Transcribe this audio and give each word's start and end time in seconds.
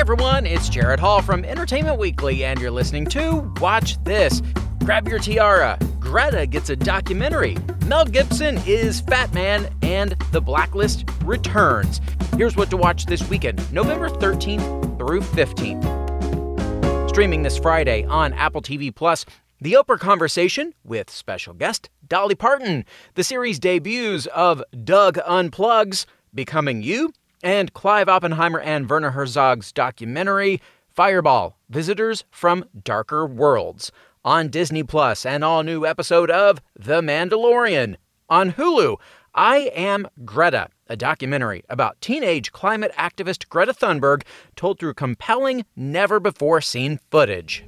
everyone, 0.00 0.46
it's 0.46 0.70
Jared 0.70 0.98
Hall 0.98 1.20
from 1.20 1.44
Entertainment 1.44 1.98
Weekly, 1.98 2.42
and 2.42 2.58
you're 2.58 2.70
listening 2.70 3.04
to 3.08 3.52
Watch 3.60 4.02
This. 4.02 4.40
Grab 4.82 5.06
your 5.06 5.18
tiara. 5.18 5.78
Greta 5.98 6.46
gets 6.46 6.70
a 6.70 6.76
documentary. 6.76 7.58
Mel 7.84 8.06
Gibson 8.06 8.58
is 8.66 9.02
Fatman, 9.02 9.70
and 9.82 10.12
The 10.32 10.40
Blacklist 10.40 11.04
returns. 11.22 12.00
Here's 12.34 12.56
what 12.56 12.70
to 12.70 12.78
watch 12.78 13.04
this 13.04 13.28
weekend, 13.28 13.70
November 13.74 14.08
13th 14.08 14.98
through 14.98 15.20
15th. 15.20 17.10
Streaming 17.10 17.42
this 17.42 17.58
Friday 17.58 18.06
on 18.06 18.32
Apple 18.32 18.62
TV 18.62 18.94
Plus, 18.94 19.26
The 19.60 19.74
Oprah 19.74 20.00
Conversation 20.00 20.72
with 20.82 21.10
special 21.10 21.52
guest 21.52 21.90
Dolly 22.08 22.34
Parton, 22.34 22.86
the 23.16 23.24
series 23.24 23.58
debuts 23.58 24.24
of 24.28 24.62
Doug 24.82 25.18
Unplugs, 25.18 26.06
Becoming 26.34 26.82
You, 26.82 27.12
and 27.42 27.72
Clive 27.72 28.08
Oppenheimer 28.08 28.60
and 28.60 28.88
Werner 28.88 29.10
Herzog's 29.10 29.72
documentary 29.72 30.60
Fireball 30.88 31.56
Visitors 31.68 32.24
from 32.30 32.64
Darker 32.84 33.26
Worlds 33.26 33.92
on 34.24 34.48
Disney 34.48 34.82
Plus, 34.82 35.24
an 35.24 35.42
all 35.42 35.62
new 35.62 35.86
episode 35.86 36.30
of 36.30 36.60
The 36.78 37.00
Mandalorian 37.00 37.96
on 38.28 38.52
Hulu. 38.52 38.96
I 39.34 39.70
Am 39.74 40.08
Greta, 40.24 40.68
a 40.88 40.96
documentary 40.96 41.62
about 41.68 42.00
teenage 42.00 42.52
climate 42.52 42.92
activist 42.98 43.48
Greta 43.48 43.72
Thunberg 43.72 44.22
told 44.56 44.78
through 44.78 44.94
compelling, 44.94 45.64
never 45.76 46.18
before 46.18 46.60
seen 46.60 46.98
footage. 47.10 47.64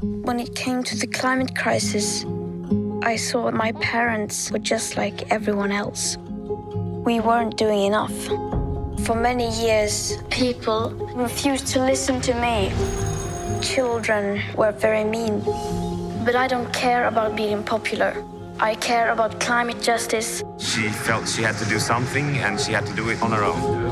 When 0.00 0.38
it 0.38 0.54
came 0.54 0.84
to 0.84 0.96
the 0.96 1.08
climate 1.08 1.56
crisis, 1.56 2.24
I 3.02 3.16
saw 3.16 3.50
my 3.50 3.72
parents 3.72 4.50
were 4.50 4.58
just 4.58 4.96
like 4.96 5.30
everyone 5.30 5.72
else. 5.72 6.16
We 6.18 7.18
weren't 7.18 7.56
doing 7.56 7.82
enough. 7.82 8.59
For 8.98 9.14
many 9.14 9.50
years, 9.60 10.18
people 10.30 10.90
refused 11.14 11.66
to 11.68 11.84
listen 11.84 12.20
to 12.22 12.34
me. 12.34 12.72
Children 13.62 14.42
were 14.56 14.72
very 14.72 15.04
mean. 15.04 15.40
But 16.24 16.36
I 16.36 16.46
don't 16.46 16.72
care 16.72 17.06
about 17.06 17.34
being 17.34 17.62
popular. 17.62 18.14
I 18.60 18.74
care 18.74 19.10
about 19.10 19.40
climate 19.40 19.80
justice. 19.80 20.42
She 20.58 20.88
felt 20.88 21.26
she 21.26 21.42
had 21.42 21.56
to 21.56 21.64
do 21.64 21.78
something 21.78 22.36
and 22.38 22.60
she 22.60 22.72
had 22.72 22.86
to 22.86 22.94
do 22.94 23.08
it 23.08 23.22
on 23.22 23.32
her 23.32 23.42
own. 23.42 23.90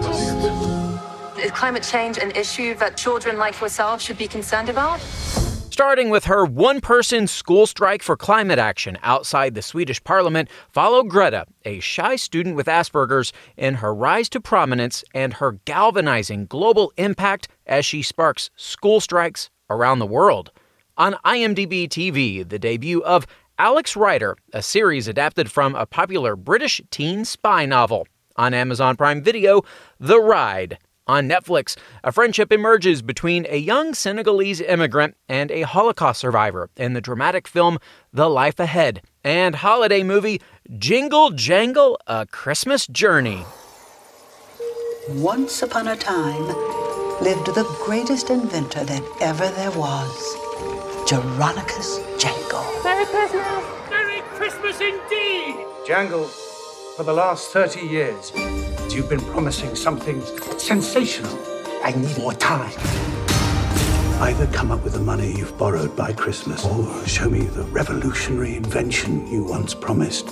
Is 1.38 1.50
climate 1.52 1.82
change 1.82 2.18
an 2.18 2.32
issue 2.32 2.74
that 2.74 2.96
children 2.96 3.38
like 3.38 3.58
yourself 3.60 4.02
should 4.02 4.18
be 4.18 4.28
concerned 4.28 4.68
about? 4.68 5.00
Starting 5.78 6.10
with 6.10 6.24
her 6.24 6.44
one 6.44 6.80
person 6.80 7.28
school 7.28 7.64
strike 7.64 8.02
for 8.02 8.16
climate 8.16 8.58
action 8.58 8.98
outside 9.04 9.54
the 9.54 9.62
Swedish 9.62 10.02
parliament, 10.02 10.48
follow 10.72 11.04
Greta, 11.04 11.46
a 11.64 11.78
shy 11.78 12.16
student 12.16 12.56
with 12.56 12.66
Asperger's, 12.66 13.32
in 13.56 13.74
her 13.74 13.94
rise 13.94 14.28
to 14.30 14.40
prominence 14.40 15.04
and 15.14 15.34
her 15.34 15.52
galvanizing 15.66 16.46
global 16.46 16.92
impact 16.96 17.46
as 17.64 17.86
she 17.86 18.02
sparks 18.02 18.50
school 18.56 18.98
strikes 18.98 19.50
around 19.70 20.00
the 20.00 20.04
world. 20.04 20.50
On 20.96 21.14
IMDb 21.24 21.88
TV, 21.88 22.46
the 22.46 22.58
debut 22.58 23.00
of 23.04 23.24
Alex 23.56 23.94
Rider, 23.94 24.36
a 24.52 24.62
series 24.62 25.06
adapted 25.06 25.48
from 25.48 25.76
a 25.76 25.86
popular 25.86 26.34
British 26.34 26.82
teen 26.90 27.24
spy 27.24 27.66
novel. 27.66 28.08
On 28.34 28.52
Amazon 28.52 28.96
Prime 28.96 29.22
Video, 29.22 29.62
The 30.00 30.18
Ride. 30.20 30.78
On 31.08 31.26
Netflix, 31.26 31.74
a 32.04 32.12
friendship 32.12 32.52
emerges 32.52 33.00
between 33.00 33.46
a 33.48 33.56
young 33.56 33.94
Senegalese 33.94 34.60
immigrant 34.60 35.16
and 35.26 35.50
a 35.50 35.62
Holocaust 35.62 36.20
survivor 36.20 36.68
in 36.76 36.92
the 36.92 37.00
dramatic 37.00 37.48
film 37.48 37.78
The 38.12 38.28
Life 38.28 38.60
Ahead. 38.60 39.00
And 39.24 39.54
holiday 39.54 40.02
movie 40.02 40.42
Jingle 40.76 41.30
Jangle 41.30 41.98
A 42.06 42.26
Christmas 42.26 42.86
Journey. 42.86 43.46
Once 45.08 45.62
upon 45.62 45.88
a 45.88 45.96
time 45.96 46.46
lived 47.22 47.46
the 47.46 47.66
greatest 47.86 48.28
inventor 48.28 48.84
that 48.84 49.02
ever 49.22 49.48
there 49.48 49.70
was, 49.70 50.12
Jeronicus 51.08 52.00
Jangle. 52.20 52.62
Merry 52.84 53.06
Christmas! 53.06 53.64
Merry 53.88 54.20
Christmas 54.36 54.78
indeed! 54.82 55.56
Jangle, 55.86 56.24
for 56.96 57.04
the 57.04 57.14
last 57.14 57.50
30 57.50 57.80
years, 57.80 58.30
you've 58.94 59.08
been 59.08 59.20
promising 59.20 59.74
something 59.74 60.22
sensational. 60.58 61.38
I 61.82 61.92
need 61.92 62.16
more 62.18 62.32
time. 62.34 62.72
Either 64.20 64.46
come 64.48 64.70
up 64.70 64.82
with 64.82 64.94
the 64.94 65.00
money 65.00 65.32
you've 65.36 65.56
borrowed 65.56 65.94
by 65.96 66.12
Christmas 66.12 66.64
or 66.64 67.06
show 67.06 67.30
me 67.30 67.40
the 67.40 67.62
revolutionary 67.64 68.56
invention 68.56 69.26
you 69.32 69.44
once 69.44 69.74
promised. 69.74 70.28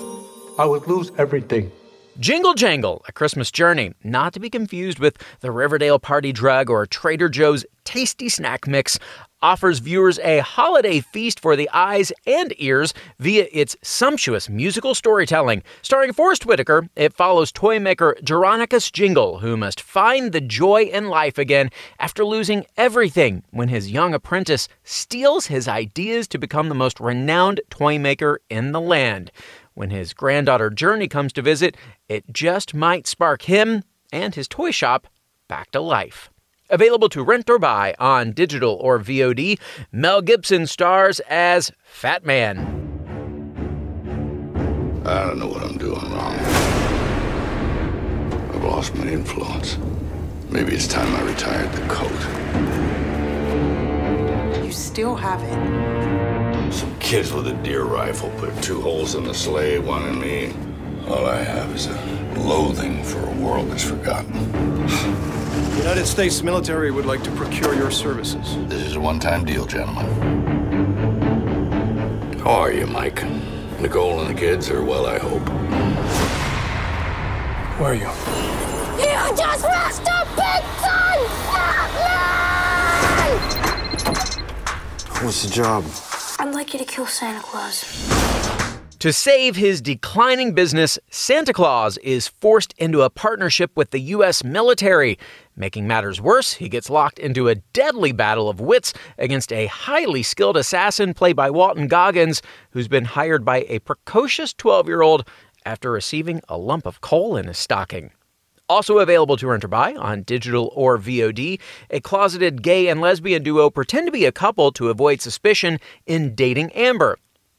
I 0.58 0.64
would 0.64 0.86
lose 0.86 1.12
everything. 1.18 1.70
Jingle 2.18 2.54
Jangle, 2.54 3.04
A 3.08 3.12
Christmas 3.12 3.50
Journey, 3.50 3.92
not 4.02 4.32
to 4.32 4.40
be 4.40 4.48
confused 4.48 4.98
with 4.98 5.18
the 5.40 5.50
Riverdale 5.50 5.98
Party 5.98 6.32
Drug 6.32 6.70
or 6.70 6.86
Trader 6.86 7.28
Joe's 7.28 7.66
Tasty 7.84 8.30
Snack 8.30 8.66
Mix, 8.66 8.98
offers 9.42 9.80
viewers 9.80 10.18
a 10.20 10.38
holiday 10.38 11.00
feast 11.00 11.38
for 11.38 11.56
the 11.56 11.68
eyes 11.74 12.12
and 12.26 12.54
ears 12.56 12.94
via 13.18 13.46
its 13.52 13.76
sumptuous 13.82 14.48
musical 14.48 14.94
storytelling. 14.94 15.62
Starring 15.82 16.14
Forest 16.14 16.46
Whitaker, 16.46 16.88
it 16.96 17.12
follows 17.12 17.52
toy 17.52 17.78
maker 17.78 18.16
Jeronicus 18.22 18.90
Jingle, 18.90 19.40
who 19.40 19.54
must 19.54 19.82
find 19.82 20.32
the 20.32 20.40
joy 20.40 20.84
in 20.84 21.08
life 21.08 21.36
again 21.36 21.70
after 21.98 22.24
losing 22.24 22.64
everything 22.78 23.42
when 23.50 23.68
his 23.68 23.90
young 23.90 24.14
apprentice 24.14 24.68
steals 24.84 25.46
his 25.46 25.68
ideas 25.68 26.26
to 26.28 26.38
become 26.38 26.70
the 26.70 26.74
most 26.74 26.98
renowned 26.98 27.60
toy 27.68 27.98
maker 27.98 28.40
in 28.48 28.72
the 28.72 28.80
land. 28.80 29.30
When 29.76 29.90
his 29.90 30.14
granddaughter 30.14 30.70
Journey 30.70 31.06
comes 31.06 31.34
to 31.34 31.42
visit, 31.42 31.76
it 32.08 32.32
just 32.32 32.72
might 32.72 33.06
spark 33.06 33.42
him 33.42 33.84
and 34.10 34.34
his 34.34 34.48
toy 34.48 34.70
shop 34.70 35.06
back 35.48 35.70
to 35.72 35.80
life. 35.82 36.30
Available 36.70 37.10
to 37.10 37.22
rent 37.22 37.50
or 37.50 37.58
buy 37.58 37.94
on 37.98 38.32
digital 38.32 38.72
or 38.80 38.98
VOD, 38.98 39.58
Mel 39.92 40.22
Gibson 40.22 40.66
stars 40.66 41.20
as 41.28 41.70
Fatman. 41.86 42.56
I 45.04 45.26
don't 45.26 45.38
know 45.38 45.48
what 45.48 45.62
I'm 45.62 45.76
doing 45.76 46.00
wrong. 46.10 46.38
I've 48.54 48.64
lost 48.64 48.94
my 48.94 49.08
influence. 49.08 49.76
Maybe 50.48 50.72
it's 50.72 50.88
time 50.88 51.14
I 51.14 51.20
retired 51.20 51.70
the 51.72 51.86
coat. 51.86 52.10
You 54.64 54.72
still 54.72 55.14
have 55.16 55.42
it. 55.42 56.05
Some 56.70 56.98
kids 56.98 57.32
with 57.32 57.46
a 57.46 57.54
deer 57.62 57.84
rifle 57.84 58.30
put 58.38 58.54
two 58.62 58.80
holes 58.80 59.14
in 59.14 59.24
the 59.24 59.34
sleigh, 59.34 59.78
one 59.78 60.08
in 60.08 60.20
me. 60.20 60.52
All 61.08 61.26
I 61.26 61.42
have 61.42 61.74
is 61.74 61.86
a 61.86 61.94
loathing 62.36 63.02
for 63.04 63.24
a 63.24 63.32
world 63.32 63.70
that's 63.70 63.84
forgotten. 63.84 64.32
The 64.52 65.76
United 65.78 66.06
States 66.06 66.42
military 66.42 66.90
would 66.90 67.06
like 67.06 67.22
to 67.22 67.30
procure 67.32 67.74
your 67.74 67.90
services. 67.90 68.56
This 68.68 68.82
is 68.82 68.96
a 68.96 69.00
one 69.00 69.20
time 69.20 69.44
deal, 69.44 69.66
gentlemen. 69.66 70.06
How 72.38 72.50
are 72.50 72.72
you, 72.72 72.86
Mike? 72.86 73.22
Nicole 73.80 74.20
and 74.20 74.30
the 74.34 74.40
kids 74.40 74.70
are 74.70 74.82
well, 74.84 75.06
I 75.06 75.18
hope. 75.18 75.48
Where 77.78 77.90
are 77.90 77.94
you? 77.94 78.10
You 78.98 79.36
just 79.36 79.62
lost 79.64 80.02
a 80.02 80.26
big 80.34 80.64
son! 80.80 81.18
What's 85.24 85.42
the 85.42 85.50
job? 85.50 85.84
Like 86.66 86.72
you 86.72 86.78
to 86.80 86.84
kill 86.84 87.06
Santa 87.06 87.38
Claus. 87.38 87.84
To 88.98 89.12
save 89.12 89.54
his 89.54 89.80
declining 89.80 90.52
business, 90.52 90.98
Santa 91.12 91.52
Claus 91.52 91.96
is 91.98 92.26
forced 92.26 92.74
into 92.76 93.02
a 93.02 93.08
partnership 93.08 93.70
with 93.76 93.92
the 93.92 94.00
U.S. 94.00 94.42
military. 94.42 95.16
Making 95.54 95.86
matters 95.86 96.20
worse, 96.20 96.54
he 96.54 96.68
gets 96.68 96.90
locked 96.90 97.20
into 97.20 97.48
a 97.48 97.54
deadly 97.54 98.10
battle 98.10 98.48
of 98.48 98.58
wits 98.58 98.92
against 99.16 99.52
a 99.52 99.66
highly 99.66 100.24
skilled 100.24 100.56
assassin 100.56 101.14
played 101.14 101.36
by 101.36 101.50
Walton 101.50 101.86
Goggins, 101.86 102.42
who's 102.72 102.88
been 102.88 103.04
hired 103.04 103.44
by 103.44 103.64
a 103.68 103.78
precocious 103.78 104.52
12 104.52 104.88
year 104.88 105.02
old 105.02 105.24
after 105.64 105.92
receiving 105.92 106.40
a 106.48 106.58
lump 106.58 106.84
of 106.84 107.00
coal 107.00 107.36
in 107.36 107.46
his 107.46 107.58
stocking. 107.58 108.10
Also 108.68 108.98
available 108.98 109.36
to 109.36 109.46
rent 109.46 109.64
or 109.64 109.68
buy 109.68 109.94
on 109.94 110.22
digital 110.22 110.72
or 110.74 110.98
VOD, 110.98 111.60
a 111.90 112.00
closeted 112.00 112.62
gay 112.62 112.88
and 112.88 113.00
lesbian 113.00 113.44
duo 113.44 113.70
pretend 113.70 114.06
to 114.06 114.12
be 114.12 114.24
a 114.24 114.32
couple 114.32 114.72
to 114.72 114.90
avoid 114.90 115.20
suspicion 115.20 115.78
in 116.04 116.34
dating 116.34 116.72
Amber. 116.72 117.16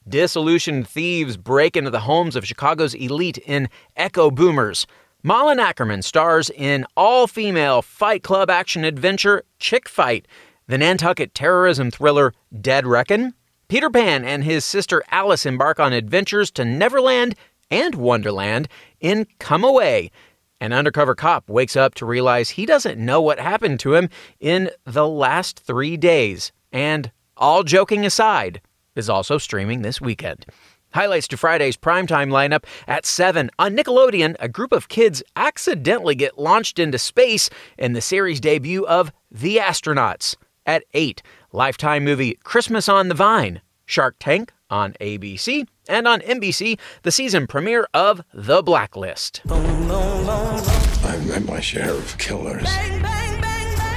Disillusioned 0.08 0.88
thieves 0.88 1.38
break 1.38 1.78
into 1.78 1.90
the 1.90 2.02
homes 2.02 2.36
of 2.36 2.46
Chicago's 2.46 2.94
elite 2.94 3.38
in 3.40 3.70
Echo 3.96 4.30
Boomers. 4.30 4.86
Malin 5.24 5.60
Akerman 5.60 6.04
stars 6.04 6.50
in 6.50 6.86
all 6.96 7.26
female 7.26 7.82
Fight 7.82 8.24
Club 8.24 8.50
action 8.50 8.84
adventure 8.84 9.44
Chick 9.60 9.88
Fight, 9.88 10.28
the 10.68 10.78
Nantucket 10.78 11.34
terrorism 11.34 11.90
thriller 11.90 12.34
Dead 12.60 12.86
Reckon. 12.86 13.34
Peter 13.70 13.90
Pan 13.90 14.24
and 14.26 14.44
his 14.44 14.64
sister 14.64 15.04
Alice 15.10 15.46
embark 15.46 15.80
on 15.80 15.94
adventures 15.94 16.52
to 16.52 16.64
Neverland 16.64 17.36
and 17.70 17.96
Wonderland 17.96 18.68
in 19.00 19.28
Come 19.40 19.64
Away. 19.64 20.12
An 20.60 20.74
undercover 20.74 21.14
cop 21.14 21.50
wakes 21.50 21.76
up 21.76 21.94
to 21.96 22.06
realize 22.06 22.52
he 22.52 22.66
doesn't 22.66 22.98
know 22.98 23.22
what 23.22 23.40
happened 23.40 23.80
to 23.82 23.94
him 23.94 24.10
in 24.40 24.72
the 24.86 25.08
last 25.08 25.60
three 25.60 25.98
days. 25.98 26.52
And 26.72 27.12
all 27.36 27.64
joking 27.64 28.06
aside, 28.06 28.62
is 28.96 29.10
also 29.10 29.38
streaming 29.38 29.84
this 29.84 30.02
weekend. 30.02 30.46
Highlights 30.94 31.28
to 31.30 31.38
Friday's 31.38 31.78
primetime 31.78 32.30
lineup 32.30 32.64
at 32.88 33.06
7. 33.06 33.52
On 33.60 33.76
Nickelodeon, 33.76 34.36
a 34.40 34.50
group 34.50 34.72
of 34.72 34.90
kids 34.90 35.22
accidentally 35.36 36.16
get 36.16 36.40
launched 36.40 36.80
into 36.80 36.98
space 36.98 37.50
in 37.78 37.94
the 37.94 38.02
series 38.02 38.40
debut 38.40 38.86
of 38.88 39.12
The 39.30 39.58
Astronauts. 39.58 40.36
At 40.66 40.84
8, 40.94 41.22
Lifetime 41.52 42.04
movie 42.04 42.40
Christmas 42.44 42.90
on 42.90 43.08
the 43.08 43.16
Vine, 43.16 43.62
Shark 43.86 44.16
Tank 44.20 44.52
on 44.70 44.94
ABC, 45.02 45.68
and 45.88 46.08
on 46.08 46.22
NBC, 46.22 46.80
the 47.04 47.12
season 47.12 47.48
premiere 47.48 47.88
of 47.94 48.22
The 48.34 48.62
Blacklist. 48.62 49.42
I've 49.50 51.28
met 51.28 51.46
my 51.46 51.60
share 51.60 51.94
of 51.94 52.18
killers, 52.18 52.70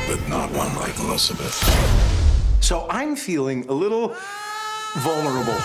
but 0.09 0.29
not 0.29 0.51
one 0.53 0.75
like 0.77 0.99
Elizabeth. 0.99 1.55
So 2.61 2.87
I'm 2.91 3.17
feeling 3.17 3.67
a 3.69 3.73
little 3.73 4.15
vulnerable. 4.99 5.59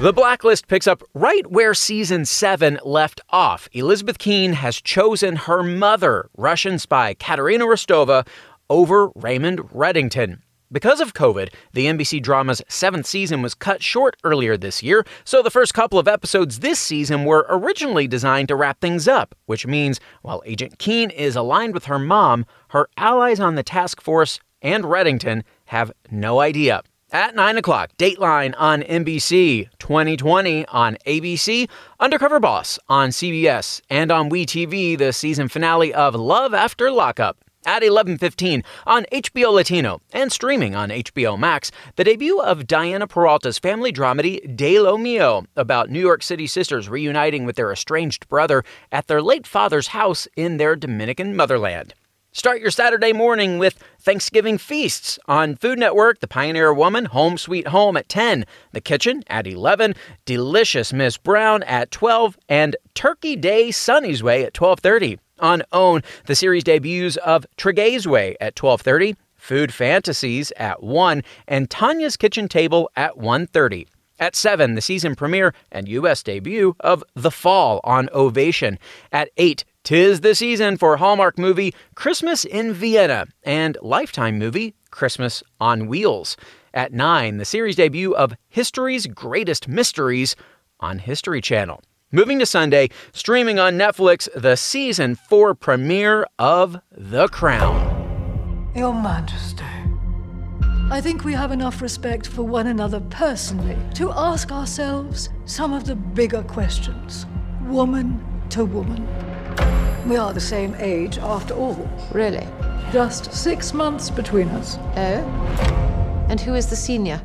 The 0.00 0.12
Blacklist 0.12 0.66
picks 0.66 0.88
up 0.88 1.04
right 1.14 1.46
where 1.48 1.72
season 1.72 2.24
7 2.24 2.80
left 2.84 3.20
off. 3.30 3.68
Elizabeth 3.72 4.18
Keen 4.18 4.54
has 4.54 4.80
chosen 4.80 5.36
her 5.36 5.62
mother, 5.62 6.30
Russian 6.36 6.80
spy 6.80 7.14
Katerina 7.14 7.64
Rostova, 7.64 8.26
over 8.68 9.10
Raymond 9.14 9.60
Reddington. 9.70 10.40
Because 10.72 11.00
of 11.00 11.14
COVID, 11.14 11.52
the 11.72 11.86
NBC 11.86 12.22
drama's 12.22 12.62
seventh 12.68 13.06
season 13.06 13.42
was 13.42 13.54
cut 13.54 13.82
short 13.82 14.16
earlier 14.24 14.56
this 14.56 14.82
year, 14.82 15.06
so 15.24 15.42
the 15.42 15.50
first 15.50 15.74
couple 15.74 15.98
of 15.98 16.08
episodes 16.08 16.60
this 16.60 16.78
season 16.78 17.24
were 17.24 17.46
originally 17.48 18.08
designed 18.08 18.48
to 18.48 18.56
wrap 18.56 18.80
things 18.80 19.06
up, 19.06 19.34
which 19.46 19.66
means 19.66 20.00
while 20.22 20.42
Agent 20.46 20.78
Keen 20.78 21.10
is 21.10 21.36
aligned 21.36 21.74
with 21.74 21.84
her 21.84 21.98
mom, 21.98 22.46
her 22.68 22.88
allies 22.96 23.40
on 23.40 23.54
the 23.54 23.62
task 23.62 24.00
force 24.00 24.40
and 24.62 24.84
Reddington 24.84 25.42
have 25.66 25.92
no 26.10 26.40
idea. 26.40 26.82
At 27.12 27.36
9 27.36 27.58
o'clock, 27.58 27.92
Dateline 27.96 28.54
on 28.56 28.82
NBC, 28.82 29.68
2020 29.78 30.66
on 30.66 30.96
ABC, 31.06 31.68
Undercover 32.00 32.40
Boss 32.40 32.78
on 32.88 33.10
CBS, 33.10 33.80
and 33.88 34.10
on 34.10 34.30
WeTV, 34.30 34.98
the 34.98 35.12
season 35.12 35.48
finale 35.48 35.94
of 35.94 36.16
Love 36.16 36.54
After 36.54 36.90
Lockup. 36.90 37.43
At 37.66 37.82
11:15 37.82 38.62
on 38.86 39.06
HBO 39.10 39.50
Latino 39.50 40.00
and 40.12 40.30
streaming 40.30 40.74
on 40.74 40.90
HBO 40.90 41.38
Max, 41.38 41.70
the 41.96 42.04
debut 42.04 42.38
of 42.38 42.66
Diana 42.66 43.06
Peralta's 43.06 43.58
family 43.58 43.90
dramedy 43.90 44.54
De 44.54 44.78
Lo 44.78 44.98
Mio 44.98 45.46
about 45.56 45.88
New 45.88 46.00
York 46.00 46.22
City 46.22 46.46
sisters 46.46 46.90
reuniting 46.90 47.46
with 47.46 47.56
their 47.56 47.72
estranged 47.72 48.28
brother 48.28 48.64
at 48.92 49.06
their 49.06 49.22
late 49.22 49.46
father's 49.46 49.88
house 49.88 50.28
in 50.36 50.58
their 50.58 50.76
Dominican 50.76 51.34
motherland. 51.34 51.94
Start 52.32 52.60
your 52.60 52.70
Saturday 52.70 53.12
morning 53.14 53.58
with 53.58 53.78
Thanksgiving 53.98 54.58
feasts 54.58 55.18
on 55.26 55.56
Food 55.56 55.78
Network, 55.78 56.20
The 56.20 56.28
Pioneer 56.28 56.74
Woman, 56.74 57.06
Home 57.06 57.38
Sweet 57.38 57.68
Home 57.68 57.96
at 57.96 58.08
10, 58.10 58.44
The 58.72 58.80
Kitchen 58.80 59.22
at 59.28 59.46
11, 59.46 59.94
Delicious 60.26 60.92
Miss 60.92 61.16
Brown 61.16 61.62
at 61.62 61.90
12, 61.92 62.36
and 62.48 62.76
Turkey 62.94 63.36
Day 63.36 63.70
Sunny's 63.70 64.22
Way 64.22 64.44
at 64.44 64.52
12:30. 64.52 65.18
On 65.40 65.62
OWN, 65.72 66.02
the 66.26 66.36
series 66.36 66.64
debuts 66.64 67.16
of 67.16 67.46
Tregaye's 67.56 68.06
Way 68.06 68.36
at 68.40 68.54
12:30, 68.54 69.16
Food 69.34 69.74
Fantasies 69.74 70.52
at 70.56 70.82
1, 70.82 71.22
and 71.48 71.68
Tanya's 71.68 72.16
Kitchen 72.16 72.48
Table 72.48 72.90
at 72.96 73.16
1:30. 73.18 73.86
At 74.20 74.36
7, 74.36 74.74
the 74.74 74.80
season 74.80 75.16
premiere 75.16 75.52
and 75.72 75.88
U.S. 75.88 76.22
debut 76.22 76.76
of 76.78 77.02
The 77.14 77.32
Fall 77.32 77.80
on 77.82 78.08
Ovation. 78.12 78.78
At 79.10 79.30
8, 79.36 79.64
Tis 79.84 80.22
the 80.22 80.34
season 80.34 80.78
for 80.78 80.96
Hallmark 80.96 81.36
movie 81.36 81.74
Christmas 81.94 82.46
in 82.46 82.72
Vienna 82.72 83.26
and 83.42 83.76
Lifetime 83.82 84.38
movie 84.38 84.74
Christmas 84.90 85.42
on 85.60 85.88
Wheels. 85.88 86.38
At 86.72 86.94
9, 86.94 87.36
the 87.36 87.44
series 87.44 87.76
debut 87.76 88.14
of 88.14 88.34
History's 88.48 89.06
Greatest 89.06 89.68
Mysteries 89.68 90.36
on 90.80 91.00
History 91.00 91.42
Channel. 91.42 91.82
Moving 92.14 92.38
to 92.38 92.46
Sunday, 92.46 92.90
streaming 93.12 93.58
on 93.58 93.76
Netflix, 93.76 94.28
the 94.40 94.54
season 94.54 95.16
4 95.16 95.52
premiere 95.56 96.24
of 96.38 96.80
The 96.92 97.26
Crown. 97.26 98.70
Your 98.76 98.94
Majesty, 98.94 99.64
I 100.92 101.00
think 101.00 101.24
we 101.24 101.32
have 101.32 101.50
enough 101.50 101.82
respect 101.82 102.28
for 102.28 102.44
one 102.44 102.68
another 102.68 103.00
personally 103.10 103.76
to 103.94 104.12
ask 104.12 104.52
ourselves 104.52 105.28
some 105.44 105.72
of 105.72 105.86
the 105.86 105.96
bigger 105.96 106.44
questions, 106.44 107.26
woman 107.62 108.24
to 108.50 108.64
woman. 108.64 109.08
We 110.08 110.16
are 110.16 110.32
the 110.32 110.38
same 110.38 110.76
age 110.78 111.18
after 111.18 111.54
all. 111.54 111.90
Really? 112.12 112.46
Just 112.92 113.32
six 113.34 113.74
months 113.74 114.08
between 114.08 114.50
us. 114.50 114.78
Oh? 114.96 116.26
And 116.28 116.40
who 116.40 116.54
is 116.54 116.68
the 116.68 116.76
senior? 116.76 117.20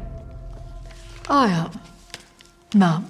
I 1.30 1.50
am. 1.50 1.80
Ma'am. 2.74 3.08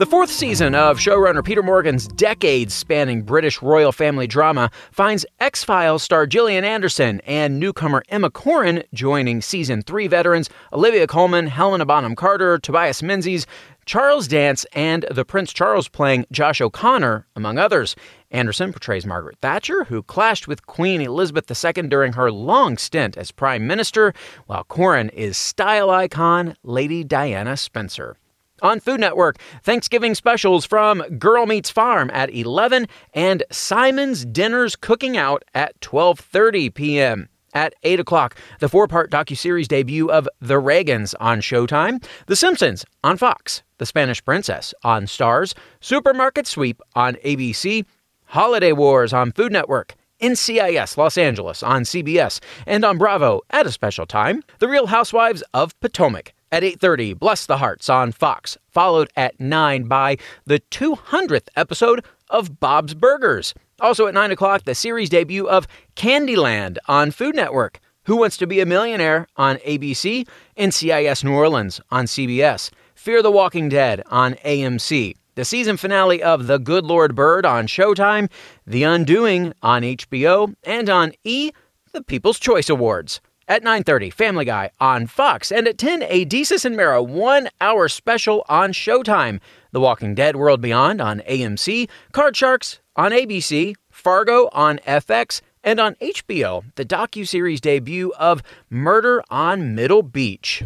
The 0.00 0.06
fourth 0.06 0.30
season 0.30 0.74
of 0.74 0.96
showrunner 0.96 1.44
Peter 1.44 1.62
Morgan's 1.62 2.08
decades 2.08 2.72
spanning 2.72 3.20
British 3.20 3.60
royal 3.60 3.92
family 3.92 4.26
drama 4.26 4.70
finds 4.92 5.26
X 5.40 5.62
Files 5.62 6.02
star 6.02 6.26
Gillian 6.26 6.64
Anderson 6.64 7.20
and 7.26 7.60
newcomer 7.60 8.02
Emma 8.08 8.30
Corrin 8.30 8.82
joining 8.94 9.42
season 9.42 9.82
three 9.82 10.06
veterans 10.06 10.48
Olivia 10.72 11.06
Colman, 11.06 11.48
Helena 11.48 11.84
Bonham 11.84 12.16
Carter, 12.16 12.58
Tobias 12.58 13.02
Menzies, 13.02 13.46
Charles 13.84 14.26
Dance, 14.26 14.64
and 14.72 15.04
the 15.10 15.26
Prince 15.26 15.52
Charles 15.52 15.86
playing 15.86 16.24
Josh 16.32 16.62
O'Connor, 16.62 17.26
among 17.36 17.58
others. 17.58 17.94
Anderson 18.30 18.72
portrays 18.72 19.04
Margaret 19.04 19.36
Thatcher, 19.42 19.84
who 19.84 20.02
clashed 20.02 20.48
with 20.48 20.64
Queen 20.64 21.02
Elizabeth 21.02 21.44
II 21.46 21.88
during 21.88 22.14
her 22.14 22.32
long 22.32 22.78
stint 22.78 23.18
as 23.18 23.32
Prime 23.32 23.66
Minister, 23.66 24.14
while 24.46 24.64
Corrin 24.64 25.12
is 25.12 25.36
style 25.36 25.90
icon 25.90 26.56
Lady 26.62 27.04
Diana 27.04 27.54
Spencer. 27.54 28.16
On 28.62 28.80
Food 28.80 29.00
Network, 29.00 29.38
Thanksgiving 29.62 30.14
specials 30.14 30.66
from 30.66 31.00
Girl 31.18 31.46
Meets 31.46 31.70
Farm 31.70 32.10
at 32.12 32.34
11 32.34 32.86
and 33.14 33.42
Symon's 33.50 34.24
Dinners 34.24 34.76
Cooking 34.76 35.16
Out 35.16 35.44
at 35.54 35.78
12:30 35.80 36.74
p.m. 36.74 37.28
At 37.52 37.74
8 37.82 37.98
o'clock, 37.98 38.36
the 38.60 38.68
four-part 38.68 39.10
docuseries 39.10 39.66
debut 39.66 40.08
of 40.10 40.28
The 40.40 40.60
Reagans 40.60 41.14
on 41.18 41.40
Showtime, 41.40 42.04
The 42.26 42.36
Simpsons 42.36 42.84
on 43.02 43.16
Fox, 43.16 43.62
The 43.78 43.86
Spanish 43.86 44.24
Princess 44.24 44.72
on 44.84 45.06
Starz, 45.06 45.54
Supermarket 45.80 46.46
Sweep 46.46 46.80
on 46.94 47.16
ABC, 47.24 47.84
Holiday 48.26 48.70
Wars 48.70 49.12
on 49.12 49.32
Food 49.32 49.50
Network, 49.50 49.96
NCIS 50.20 50.96
Los 50.96 51.18
Angeles 51.18 51.62
on 51.64 51.82
CBS, 51.82 52.38
and 52.66 52.84
on 52.84 52.98
Bravo 52.98 53.40
at 53.50 53.66
a 53.66 53.72
special 53.72 54.06
time, 54.06 54.44
The 54.60 54.68
Real 54.68 54.86
Housewives 54.86 55.42
of 55.52 55.78
Potomac 55.80 56.32
at 56.52 56.62
8:30, 56.62 57.18
Bless 57.18 57.46
the 57.46 57.58
Harts 57.58 57.88
on 57.88 58.12
Fox, 58.12 58.56
followed 58.68 59.10
at 59.16 59.38
9 59.40 59.84
by 59.84 60.16
the 60.44 60.60
200th 60.70 61.48
episode 61.56 62.04
of 62.28 62.60
Bob's 62.60 62.94
Burgers. 62.94 63.54
Also 63.80 64.06
at 64.06 64.14
9 64.14 64.30
o'clock, 64.30 64.64
the 64.64 64.74
series 64.74 65.08
debut 65.08 65.48
of 65.48 65.66
Candyland 65.96 66.78
on 66.86 67.10
Food 67.10 67.34
Network. 67.34 67.80
Who 68.04 68.16
Wants 68.16 68.36
to 68.38 68.46
Be 68.46 68.60
a 68.60 68.66
Millionaire 68.66 69.28
on 69.36 69.58
ABC, 69.58 70.26
NCIS 70.56 71.22
New 71.22 71.32
Orleans 71.32 71.80
on 71.90 72.06
CBS, 72.06 72.70
Fear 72.94 73.22
the 73.22 73.30
Walking 73.30 73.68
Dead 73.68 74.02
on 74.06 74.34
AMC, 74.44 75.14
the 75.34 75.44
season 75.44 75.76
finale 75.76 76.22
of 76.22 76.46
The 76.46 76.58
Good 76.58 76.84
Lord 76.84 77.14
Bird 77.14 77.46
on 77.46 77.66
Showtime, 77.66 78.30
The 78.66 78.82
Undoing 78.82 79.52
on 79.62 79.82
HBO, 79.82 80.54
and 80.64 80.90
on 80.90 81.12
E! 81.24 81.52
the 81.92 82.02
People's 82.02 82.38
Choice 82.38 82.68
Awards. 82.68 83.20
At 83.50 83.64
9:30, 83.64 84.12
Family 84.12 84.44
Guy 84.44 84.70
on 84.78 85.08
Fox, 85.08 85.50
and 85.50 85.66
at 85.66 85.76
10, 85.76 86.04
a 86.04 86.24
Desus 86.24 86.64
and 86.64 86.76
Mero 86.76 87.02
one-hour 87.02 87.88
special 87.88 88.44
on 88.48 88.70
Showtime. 88.70 89.40
The 89.72 89.80
Walking 89.80 90.14
Dead 90.14 90.36
World 90.36 90.60
Beyond 90.60 91.00
on 91.00 91.18
AMC, 91.28 91.88
Card 92.12 92.36
Sharks 92.36 92.78
on 92.94 93.10
ABC, 93.10 93.74
Fargo 93.90 94.48
on 94.52 94.78
FX, 94.86 95.40
and 95.64 95.80
on 95.80 95.96
HBO, 95.96 96.62
the 96.76 96.84
docu-series 96.84 97.60
debut 97.60 98.12
of 98.20 98.40
Murder 98.70 99.20
on 99.30 99.74
Middle 99.74 100.04
Beach. 100.04 100.62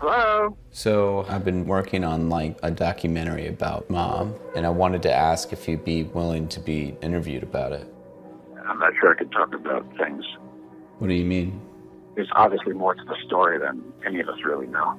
Hello. 0.00 0.56
So 0.72 1.26
I've 1.28 1.44
been 1.44 1.66
working 1.66 2.02
on 2.02 2.28
like 2.28 2.58
a 2.64 2.72
documentary 2.72 3.46
about 3.46 3.88
mom, 3.88 4.34
and 4.56 4.66
I 4.66 4.70
wanted 4.70 5.02
to 5.02 5.14
ask 5.14 5.52
if 5.52 5.68
you'd 5.68 5.84
be 5.84 6.02
willing 6.02 6.48
to 6.48 6.58
be 6.58 6.96
interviewed 7.02 7.44
about 7.44 7.70
it. 7.70 7.86
I'm 8.68 8.80
not 8.80 8.94
sure 9.00 9.12
I 9.12 9.16
could 9.16 9.30
talk 9.30 9.54
about 9.54 9.86
things. 9.96 10.24
What 10.98 11.08
do 11.08 11.14
you 11.14 11.24
mean? 11.24 11.60
There's 12.14 12.30
obviously 12.32 12.72
more 12.72 12.94
to 12.94 13.04
the 13.04 13.16
story 13.26 13.58
than 13.58 13.82
any 14.06 14.20
of 14.20 14.28
us 14.28 14.38
really 14.44 14.66
know. 14.66 14.98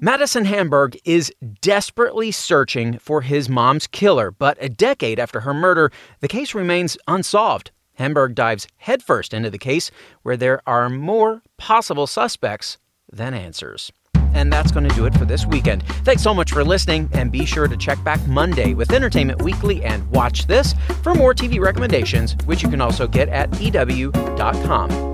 Madison 0.00 0.44
Hamburg 0.44 0.98
is 1.04 1.32
desperately 1.60 2.32
searching 2.32 2.98
for 2.98 3.20
his 3.20 3.48
mom's 3.48 3.86
killer, 3.86 4.32
but 4.32 4.58
a 4.60 4.68
decade 4.68 5.20
after 5.20 5.40
her 5.40 5.54
murder, 5.54 5.92
the 6.20 6.28
case 6.28 6.54
remains 6.54 6.98
unsolved. 7.06 7.70
Hamburg 7.94 8.34
dives 8.34 8.66
headfirst 8.78 9.32
into 9.32 9.48
the 9.48 9.58
case 9.58 9.90
where 10.22 10.36
there 10.36 10.60
are 10.66 10.88
more 10.88 11.42
possible 11.56 12.08
suspects 12.08 12.78
than 13.12 13.32
answers. 13.32 13.92
And 14.34 14.52
that's 14.52 14.72
going 14.72 14.88
to 14.88 14.94
do 14.94 15.06
it 15.06 15.14
for 15.14 15.24
this 15.24 15.46
weekend. 15.46 15.82
Thanks 16.04 16.22
so 16.22 16.34
much 16.34 16.52
for 16.52 16.64
listening, 16.64 17.08
and 17.12 17.30
be 17.30 17.44
sure 17.44 17.68
to 17.68 17.76
check 17.76 18.02
back 18.04 18.24
Monday 18.26 18.74
with 18.74 18.92
Entertainment 18.92 19.42
Weekly 19.42 19.82
and 19.84 20.08
watch 20.10 20.46
this 20.46 20.74
for 21.02 21.14
more 21.14 21.34
TV 21.34 21.60
recommendations, 21.60 22.36
which 22.46 22.62
you 22.62 22.68
can 22.68 22.80
also 22.80 23.06
get 23.06 23.28
at 23.28 23.50
EW.com. 23.60 25.11